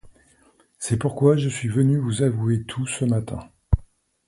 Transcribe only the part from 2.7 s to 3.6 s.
ce matin.